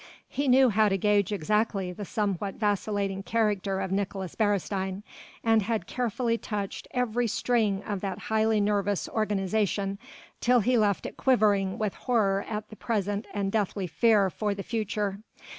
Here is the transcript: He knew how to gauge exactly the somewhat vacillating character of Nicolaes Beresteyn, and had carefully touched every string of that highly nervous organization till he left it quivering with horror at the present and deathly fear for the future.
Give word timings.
He 0.27 0.47
knew 0.47 0.69
how 0.71 0.89
to 0.89 0.97
gauge 0.97 1.31
exactly 1.31 1.91
the 1.91 2.05
somewhat 2.05 2.55
vacillating 2.55 3.21
character 3.21 3.79
of 3.79 3.91
Nicolaes 3.91 4.33
Beresteyn, 4.35 5.03
and 5.43 5.61
had 5.61 5.85
carefully 5.85 6.39
touched 6.39 6.87
every 6.89 7.27
string 7.27 7.83
of 7.83 8.01
that 8.01 8.17
highly 8.17 8.59
nervous 8.59 9.07
organization 9.07 9.99
till 10.39 10.61
he 10.61 10.75
left 10.75 11.05
it 11.05 11.17
quivering 11.17 11.77
with 11.77 11.93
horror 11.93 12.43
at 12.49 12.69
the 12.71 12.75
present 12.75 13.27
and 13.31 13.51
deathly 13.51 13.85
fear 13.85 14.31
for 14.31 14.55
the 14.55 14.63
future. 14.63 15.19